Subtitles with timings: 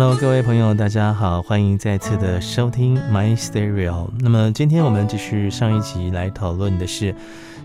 [0.00, 4.08] Hello，各位朋友，大家好，欢迎再次的收听 My Stereo。
[4.20, 7.12] 那么今天我们继续上一集来讨论的是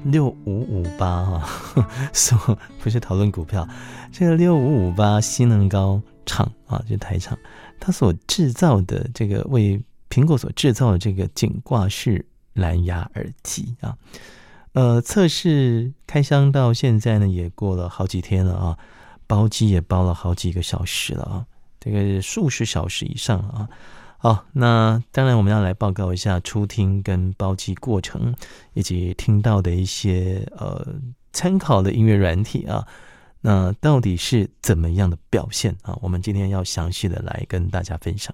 [0.05, 1.47] 六五五八哈，
[2.11, 3.67] 说不是讨论股票，
[4.11, 7.37] 这个六五五八新能高厂啊，就台厂，
[7.79, 9.79] 它所制造的这个为
[10.09, 13.95] 苹果所制造的这个颈挂式蓝牙耳机啊，
[14.73, 18.77] 呃，测试开箱到现在呢，也过了好几天了啊，
[19.27, 21.45] 包机也包了好几个小时了啊。
[21.83, 23.67] 这个数十小时以上啊，
[24.17, 28.33] 好，那当然我们要来报告一下初听跟包机过程，
[28.73, 30.95] 以及听到的一些呃
[31.33, 32.87] 参考的音乐软体啊，
[33.41, 35.97] 那到底是怎么样的表现啊？
[36.01, 38.33] 我们今天要详细的来跟大家分享。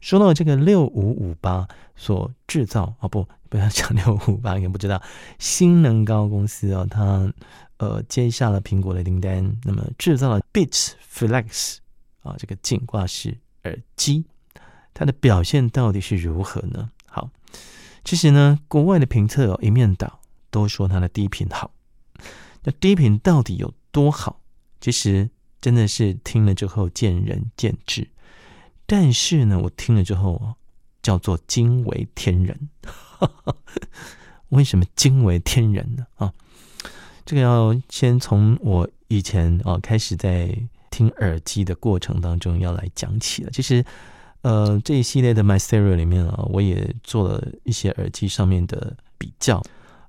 [0.00, 5.00] 说到这个六五五八所制造啊，不， 不要讲六五五八，应该不知道
[5.38, 7.32] 新能高公司啊，它
[7.76, 11.76] 呃接下了苹果的订单，那么制造了 Beats Flex。
[12.30, 14.24] 啊，这个颈挂式耳机，
[14.94, 16.90] 它的表现到底是如何呢？
[17.06, 17.28] 好，
[18.04, 20.20] 其实呢，国外的评测哦，一面倒
[20.50, 21.72] 都说它的低频好。
[22.62, 24.40] 那低频到底有多好？
[24.80, 25.28] 其实
[25.60, 28.08] 真的是听了之后见仁见智。
[28.86, 30.54] 但是呢，我听了之后
[31.02, 32.70] 叫做惊为天人。
[34.50, 36.06] 为什么惊为天人呢？
[36.16, 36.32] 啊，
[37.24, 40.56] 这个要先从我以前啊开始在。
[40.90, 43.84] 听耳机的过程当中要来讲起了，其实，
[44.42, 49.62] 呃，这一系列的 My Stereo 里面啊，我也做了一些耳机上面的比较。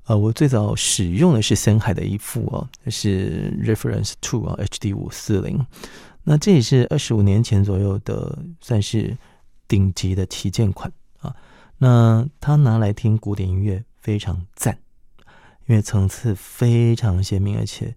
[0.06, 5.64] 呃，我最早使用的是森海的一副哦，是 Reference Two 啊，HD 五四零。
[6.24, 9.16] 那这也是二十五年前左右的，算是
[9.68, 11.36] 顶级的旗舰款啊。
[11.78, 14.80] 那它拿来听古典音乐非常赞，
[15.68, 17.96] 因为层次非常鲜明，而且。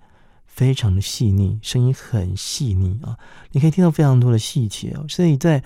[0.55, 3.19] 非常的细腻，声音很细腻啊！
[3.51, 5.05] 你可以听到非常多的细节哦。
[5.09, 5.61] 所以在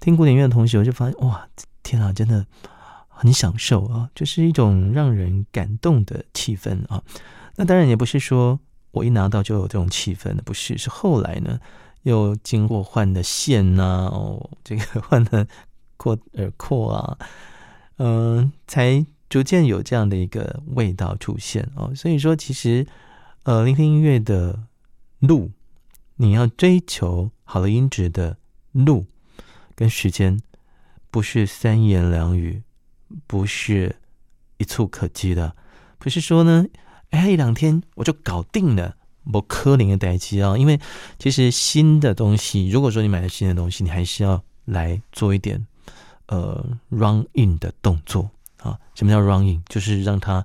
[0.00, 1.46] 听古典乐的同时，我就发现哇，
[1.82, 2.46] 天啊，真的
[3.06, 4.08] 很享受啊！
[4.14, 7.02] 就是一种让人感动的气氛啊。
[7.56, 8.58] 那当然也不是说
[8.92, 11.60] 我一拿到就有这种气氛的，不是，是后来呢
[12.04, 15.46] 又经过换的线呐，哦，这个换的
[15.98, 17.18] 扩耳廓啊，
[17.98, 21.92] 嗯，才逐渐有这样的一个味道出现哦。
[21.94, 22.86] 所以说，其实。
[23.44, 24.66] 呃，聆听音乐的
[25.18, 25.50] 路，
[26.16, 28.36] 你要追求好的音质的
[28.72, 29.06] 路
[29.74, 30.38] 跟时间，
[31.10, 32.62] 不是三言两语，
[33.26, 33.96] 不是
[34.58, 35.56] 一蹴可及的，
[35.98, 36.66] 不是说呢，
[37.08, 38.96] 哎，一两天我就搞定了。
[39.32, 40.78] 我科林的代机啊，因为
[41.18, 45.66] 其实新的东西，如果说你买了新的东西，你还是要来做一点
[46.26, 48.78] 呃 run in 的动作啊。
[48.94, 49.62] 什么叫 run in？
[49.66, 50.44] 就是让它。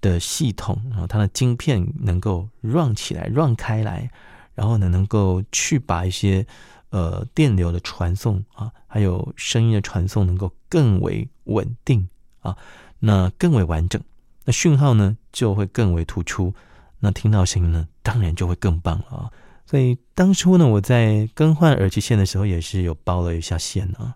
[0.00, 4.10] 的系统啊，它的晶片能够 run 起来，run 开来，
[4.54, 6.46] 然后呢，能够去把一些
[6.90, 12.08] 呃电流的传送啊，还有声音的传送能够更为稳定
[12.40, 12.56] 啊，
[12.98, 14.00] 那更为完整，
[14.44, 16.54] 那讯号呢就会更为突出，
[17.00, 19.30] 那听到声音呢当然就会更棒了啊。
[19.64, 24.14] 所以当初呢，我在更换耳机线的时候也是有包了一下线啊，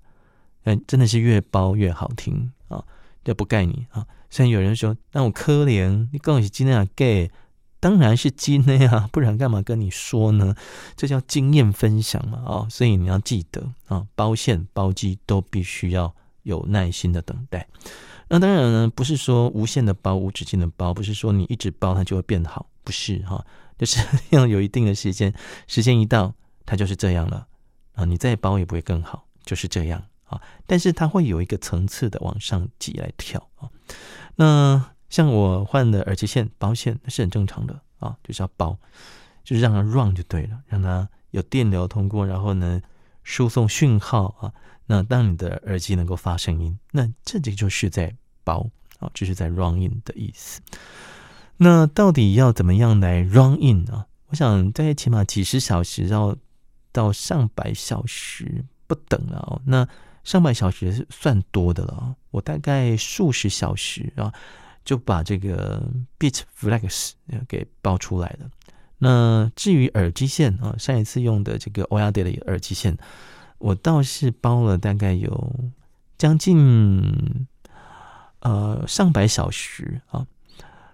[0.65, 2.53] 嗯，真的是越包越好听。
[3.25, 4.07] 这不盖你啊。
[4.31, 7.31] 虽然有人说，那我可怜你，跟我是今天啊 gay，
[7.81, 10.55] 当然是金的呀， 不然干嘛跟你说呢？
[10.97, 16.15] 这叫经验分享嘛，哦，所以你要记得啊，包线包机都必须要
[16.45, 17.67] 有耐心的等待。
[18.29, 23.45] 那当然呢，不是说无限的包、无止境的包，不是说你一直包它就会变好，不是哈，
[23.77, 24.01] 就是
[24.31, 25.35] 要有一定的时间，
[25.67, 26.33] 时间一到，
[26.65, 27.49] 它就是这样了
[27.95, 30.41] 啊，你再包也不会更好，就是这样啊。
[30.67, 33.69] 但是它会有一个层次的往上挤来跳啊。
[34.37, 38.79] 那像我换的耳机线包线，那是很正常的啊，就是要包，
[39.45, 42.81] 就是让它 run 就对了，让它有电流通过，然后呢
[43.23, 44.53] 输送讯号啊，
[44.87, 50.61] 那当你的耳机能够发声音，那这就就是在包啊，就是在 run in 的意思。
[51.57, 54.07] 那到底要怎么样来 run in 啊？
[54.29, 56.37] 我想在起码几十小时，要
[56.93, 59.61] 到上百小时不等了。
[59.67, 59.87] 那
[60.23, 64.33] 上百小时算多的了，我大概数十小时啊，
[64.85, 65.83] 就把这个
[66.19, 67.13] Beat Flex
[67.49, 68.51] 给包出来了。
[68.99, 72.97] 那至于耳机线啊，上一次用的这个欧亚德的耳机线，
[73.59, 75.71] 我倒是包了大概有
[76.19, 77.47] 将近
[78.41, 80.27] 呃上百小时啊，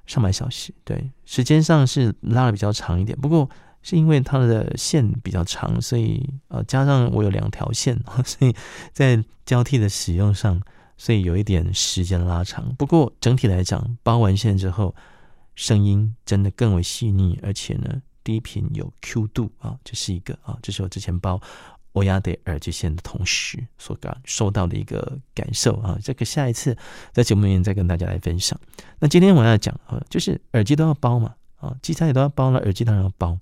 [0.07, 3.49] 上百小时，对，时间上是拉的比较长一点，不过。
[3.89, 7.97] 是因为它的线比较长，所以呃加上我有两条线，
[8.27, 8.53] 所以
[8.93, 10.61] 在交替的使用上，
[10.97, 12.75] 所以有一点时间拉长。
[12.75, 14.93] 不过整体来讲，包完线之后，
[15.55, 21.41] 声音真的更为细腻，而且呢低频有 Q 度啊，这是一个啊，这是我之前包
[21.93, 26.77] 欧亚的耳机线的同时所感受到的一个感受啊，这个下一次
[27.13, 28.59] 在节目里面再跟大家来分享。
[28.99, 33.39] 那今天我要讲啊，就是耳机都要包嘛啊，机材也都要包了，耳机当然要包。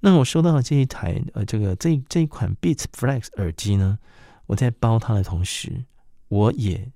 [0.00, 3.98] 那我收到了这一台呃，这个这这一款 Beats Flex 耳机呢，
[4.46, 5.84] 我在包它的同时，
[6.28, 6.90] 我也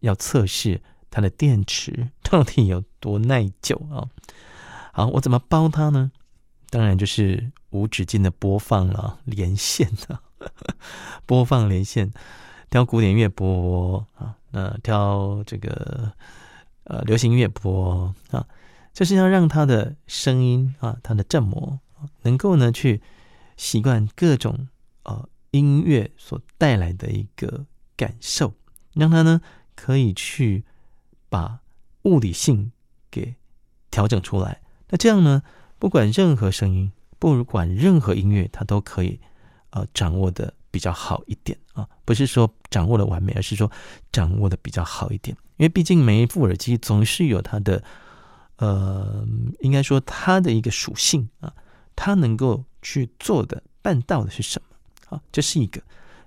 [0.00, 4.08] 要测试它的电池到底有多耐久啊。
[4.92, 6.12] 好，我怎么包它呢？
[6.70, 10.18] 当然就是无止境的播放了，连线的
[11.24, 12.12] 播放连线，
[12.68, 16.12] 挑古典乐播啊，那挑这个
[16.84, 18.44] 呃流行乐播啊，
[18.94, 21.78] 就是要让他的声音啊，他的振膜
[22.22, 23.02] 能够呢去
[23.58, 24.68] 习惯各种
[25.02, 28.54] 呃音乐所带来的一个感受，
[28.94, 29.42] 让他呢
[29.74, 30.64] 可以去
[31.28, 31.60] 把
[32.02, 32.72] 物理性
[33.10, 33.34] 给
[33.90, 34.62] 调整出来。
[34.88, 35.42] 那这样呢？
[35.76, 39.20] 不管任何声音，不管任何音乐，他都可以，
[39.70, 41.86] 呃，掌握的比较好一点啊。
[42.04, 43.70] 不是说掌握的完美，而是说
[44.12, 45.36] 掌握的比较好一点。
[45.56, 47.82] 因为毕竟每一副耳机总是有它的，
[48.56, 49.26] 呃，
[49.60, 51.52] 应该说它的一个属性啊，
[51.94, 55.22] 它能够去做的、办到的是什么啊？
[55.32, 55.82] 这是一个，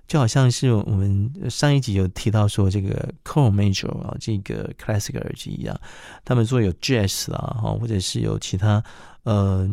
[0.06, 5.80] 就好像是我们上一集有提到说这个 Core Major 啊，这个 Classic 耳机一样，
[6.24, 8.82] 他们说有 Jazz 啊，哈，或者是有其他。
[9.24, 9.68] 呃，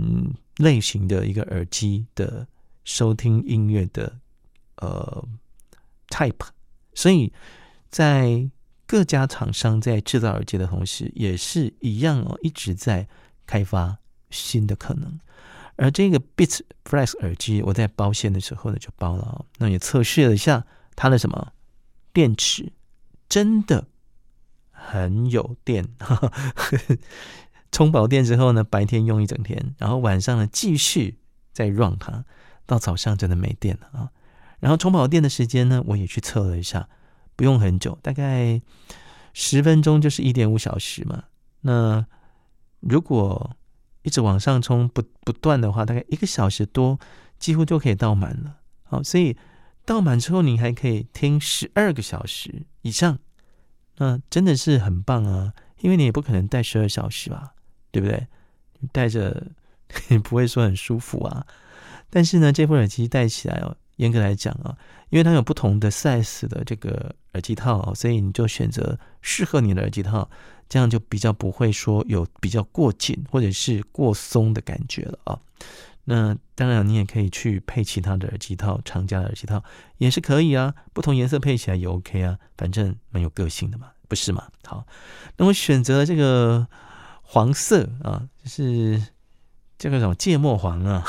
[0.57, 2.45] 类型的一个耳机的
[2.83, 4.13] 收听音乐的
[4.77, 5.25] 呃
[6.09, 6.45] type，
[6.93, 7.31] 所以
[7.89, 8.45] 在
[8.87, 13.07] 各家厂商在制造耳机的同时，也是一样哦，一直在
[13.45, 13.97] 开发
[14.29, 15.19] 新的可能。
[15.77, 20.65] 而这个 Beats Flex 耳机，我在包线的时候呢就包了哦，那也测试了一下
[20.95, 21.51] 它的什么
[22.13, 22.71] 电池，
[23.27, 23.87] 真的
[24.71, 25.87] 很有电。
[27.71, 31.17] 充饱电之后呢，白天用一整天，然后晚上呢继续
[31.51, 32.23] 再 run 它，
[32.65, 34.11] 到早上真的没电了啊。
[34.61, 36.87] 然后充饱电的时间呢，我也去测了一下，
[37.35, 38.61] 不用很久，大概
[39.33, 41.25] 十分钟就是一点五小时嘛。
[41.61, 42.05] 那
[42.79, 43.55] 如果
[44.03, 46.99] 一直往上充不不断的话，大概一个小时多，
[47.39, 48.57] 几乎就可以倒满了。
[48.83, 49.35] 好，所以
[49.85, 53.19] 倒满之后，你还可以听十二个小时以上，
[53.97, 55.53] 那真的是很棒啊！
[55.79, 57.51] 因为你也不可能戴十二小时吧。
[57.91, 58.27] 对不对？
[58.91, 59.47] 戴着
[60.09, 61.47] 也 不会说很舒服啊。
[62.09, 64.77] 但是呢，这副耳机戴起来哦，严格来讲啊，
[65.09, 70.29] 因为它有不同的 size 的这个耳机套，所以你就选择适合你的耳机套，
[70.67, 75.39] 这样就比较不会说有比较过紧或者是过松的感觉了啊。
[76.05, 79.63] 那当然，你也可以去配其他的耳机套，厂家的耳机套
[79.97, 84.47] 也是可以啊，不同颜色配起来也 OK 啊，反正蛮有个性的嘛，不是吗？
[84.63, 84.85] 好，
[85.37, 86.67] 那我选择这个。
[87.27, 89.01] 黄色啊，就是
[89.79, 91.03] 这个什么芥末黄啊，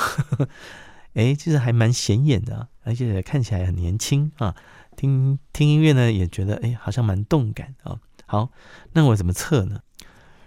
[1.17, 4.55] 哎，其实还蛮显眼的，而且看起来很年轻啊。
[4.97, 7.99] 听听音乐呢，也觉得哎，好像蛮动感啊。
[8.27, 8.51] 好，
[8.93, 9.81] 那我怎么测呢？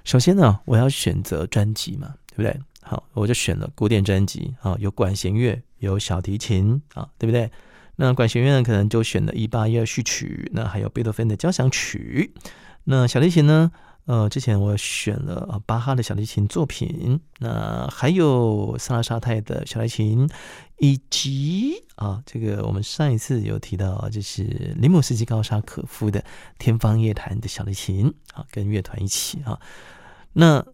[0.04, 2.60] 首先呢，我要选择专辑嘛，对不对？
[2.84, 7.52] 好，我就选了古典专辑啊，有管弦乐，有小提琴啊，对不对？
[7.96, 12.34] 那管弦乐呢，可能就选了一八一二序曲，那还有贝多芬的交响曲。
[12.84, 13.72] 那小提琴呢？
[14.10, 20.28] 呃，之前我选了啊巴哈的小提琴作品，那还有萨拉沙泰的小提琴，
[20.80, 26.26] 以及啊，这个我们上一次有提到，就是林姆斯基高沙可夫的
[26.58, 29.62] 天方夜谭的小提琴啊，跟乐团一起啊。
[30.34, 30.66] 那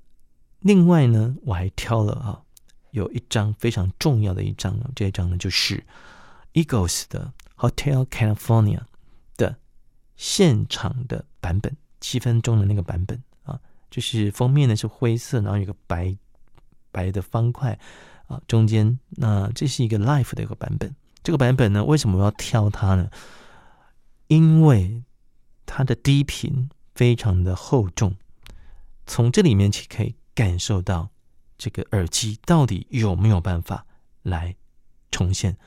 [0.62, 2.42] 另外呢，我还挑了啊，
[2.92, 5.84] 有一张非常重要的一张，这一张呢就是
[6.54, 8.84] Eagles 的 Hotel California
[9.36, 9.58] 的
[10.16, 11.76] 现场的版本。
[12.06, 13.60] 七分钟的那个版本啊，
[13.90, 16.16] 就是封面呢是灰色，然后有个白
[16.92, 17.80] 白的方块
[18.28, 20.96] 啊，中间那这是一个 Life 的一个版本。
[21.24, 23.10] 这个版本呢，为什么我要挑它呢？
[24.28, 25.02] 因为
[25.66, 28.16] 它的低频非常的厚重，
[29.08, 31.10] 从这里面去可以感受到
[31.58, 33.84] 这个耳机到底有没有办法
[34.22, 34.56] 来
[35.10, 35.58] 重现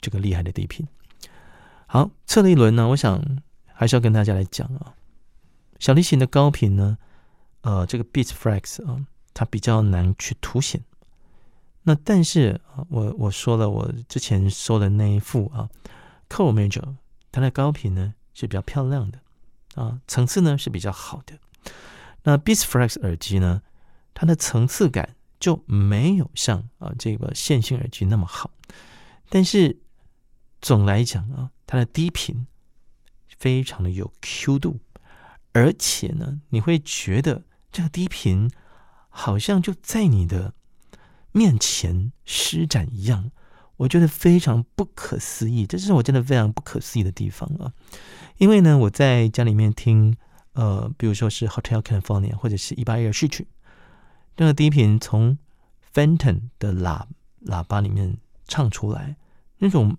[0.00, 0.84] 这个厉害的低频。
[1.86, 3.22] 好，测了一轮呢，我想
[3.72, 4.92] 还是要跟大家来讲啊。
[5.84, 6.96] 小提琴的高频呢，
[7.60, 10.82] 呃，这个 Beats Flex 啊，它比较难去凸显。
[11.82, 15.68] 那但是啊，我我说了，我之前说的那一副啊
[16.30, 16.94] ，Core Major，
[17.30, 19.20] 它的高频呢是比较漂亮的
[19.74, 21.38] 啊，层次呢是比较好的。
[22.22, 23.60] 那 Beats Flex 耳机呢，
[24.14, 28.50] 它的层次感就没有像啊这个线性耳机那么好。
[29.28, 29.78] 但是
[30.62, 32.46] 总来讲啊，它的低频
[33.36, 34.80] 非常的有 Q 度。
[35.54, 37.42] 而且呢，你会觉得
[37.72, 38.50] 这个低频
[39.08, 40.52] 好像就在你的
[41.32, 43.30] 面前施展一样，
[43.76, 47.72] 我觉得非常不可思议，这是我真的非常不可思议的地方啊！
[48.38, 50.16] 因为呢，我在家里面听，
[50.54, 53.46] 呃，比如说是 Hotel California 或者是一八一二序曲，
[54.36, 55.38] 那个低频从
[55.92, 57.06] Fenton 的喇
[57.46, 58.16] 喇叭里面
[58.48, 59.16] 唱出来，
[59.58, 59.96] 那种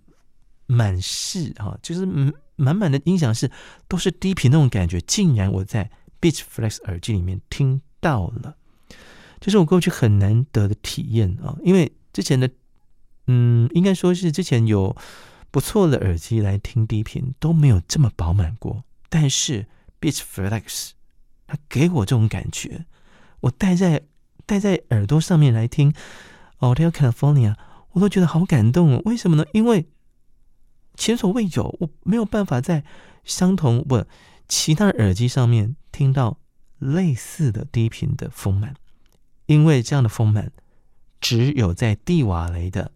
[0.65, 3.49] 满是啊，就是嗯满满的音响是
[3.87, 5.89] 都是低频那种感觉，竟然我在
[6.21, 8.55] Beats Flex 耳机里面听到了，
[9.39, 11.57] 这是我过去很难得的体验啊！
[11.63, 12.49] 因为之前的。
[13.27, 14.95] 嗯，应该说是之前有
[15.49, 19.65] 不错的耳机来听低频都没有这么饱满过，但是
[19.99, 20.91] Beats Flex
[21.47, 22.85] 它给我这种感觉，
[23.39, 24.03] 我戴在
[24.45, 25.91] 戴在耳朵上面来听
[26.59, 27.55] Hotel California，
[27.93, 29.01] 我都觉得好感动哦。
[29.05, 29.45] 为什么呢？
[29.53, 29.87] 因为
[30.97, 32.83] 前所未有，我没有办法在
[33.23, 34.05] 相同不
[34.47, 36.39] 其他耳机上面听到
[36.79, 38.75] 类似的低频的丰满，
[39.45, 40.51] 因为这样的丰满
[41.19, 42.91] 只有在蒂瓦雷的。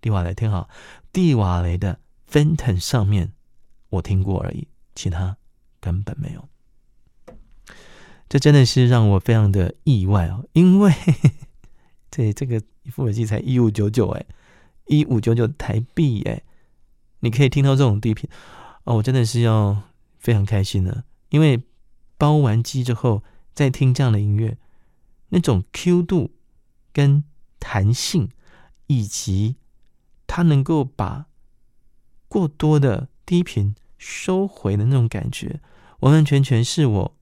[0.00, 0.68] 蒂瓦雷听好，
[1.12, 1.98] 蒂瓦雷的
[2.30, 3.32] Fenton 上面
[3.90, 5.36] 我听过而已，其他
[5.80, 6.48] 根本没有。
[8.28, 10.92] 这真的是让我非常的意外哦，因为
[12.10, 14.24] 这这个一副耳机才一五九九哎，
[14.86, 16.42] 一五九九台币哎，
[17.20, 18.28] 你可以听到这种低频
[18.84, 19.82] 哦，我真的是要
[20.18, 21.62] 非常开心的，因为
[22.16, 23.22] 包完机之后
[23.54, 24.56] 再听这样的音乐，
[25.28, 26.30] 那种 Q 度
[26.92, 27.24] 跟
[27.58, 28.28] 弹性
[28.86, 29.56] 以及
[30.26, 31.26] 它能够把
[32.28, 35.60] 过多的低频收回的那种感觉，
[36.00, 37.16] 完完全全是我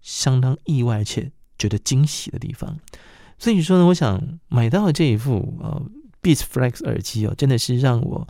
[0.00, 2.78] 相当意外且觉得惊喜的地方。
[3.38, 5.90] 所以说呢，我想买到这一副呃
[6.20, 8.28] Beats Flex 耳机哦，真的是让我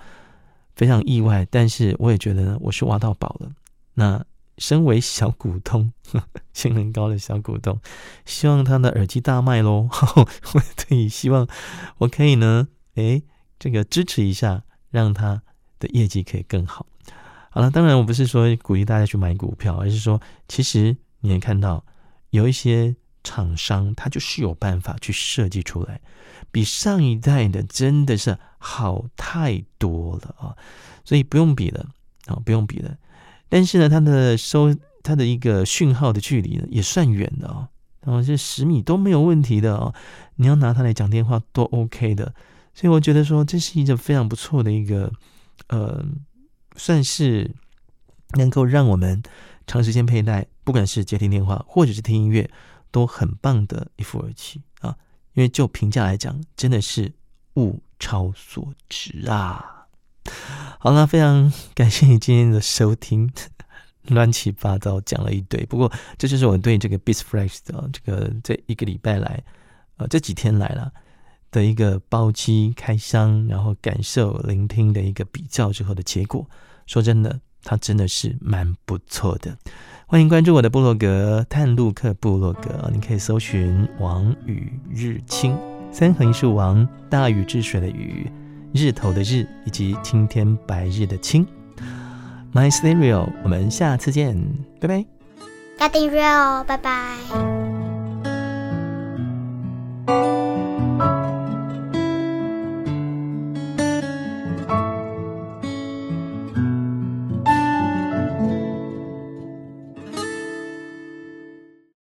[0.78, 1.46] 非常意外。
[1.50, 3.52] 但是我也觉得呢，我是挖到宝了。
[3.92, 4.24] 那
[4.56, 5.92] 身为小股东，
[6.54, 7.78] 性能高的小股东，
[8.24, 9.86] 希望他的耳机大卖喽。
[10.54, 11.46] 我可以希望
[11.98, 13.22] 我可以呢，诶。
[13.60, 15.42] 这个支持一下，让他
[15.80, 16.86] 的业绩可以更好。
[17.50, 21.84] 好了，当然我不是说鼓励大家去买股票，而是说，其实你也看到
[22.30, 22.94] 有一些
[23.28, 26.00] 厂商，他就是有办法去设计出来，
[26.50, 30.56] 比上一代的真的是好太多了啊！
[31.04, 31.86] 所以不用比了
[32.24, 32.96] 啊，不用比了。
[33.50, 37.68] 但是呢，它的收它的一个讯号的距离呢，也算远的哦，
[38.00, 39.92] 然后这十米都没有问题的哦。
[40.36, 42.32] 你要拿它来讲电话都 OK 的。
[42.72, 45.12] 所以我觉得说，这是一个非常不错的一个，
[45.66, 46.02] 呃，
[46.76, 47.50] 算是
[48.38, 49.22] 能够让我们
[49.66, 52.48] 长时间佩戴，不管是接听电话或者是听音乐，
[52.90, 54.96] 都很棒的一副耳机啊。
[55.34, 57.12] 因为就评价来讲，真的是
[57.54, 59.86] 物超所值啊。
[60.78, 63.30] 好了，非常感谢你今天的收听，
[64.08, 69.42] 乱七八糟讲了一堆，不过这就是我对这个 Beats Flex 的这个这一个礼拜来，
[69.96, 70.92] 呃，这几天来了。
[71.50, 76.46] 的一个包机开箱，然后感受聆听的一个比较之后的结果，
[76.84, 79.56] 说真的，它真的是蛮不错的。
[80.10, 85.54] 欢迎关注我的部落格“探路客部落格”，你可以搜寻“王雨日清”，
[85.92, 88.26] 三横一竖王，大禹治水的禹，
[88.72, 91.46] 日头的日，以及青天白日的青。
[92.54, 94.34] My Stereo，我们下次见，
[94.80, 95.04] 拜拜。
[95.78, 97.67] 加订阅哦，拜拜。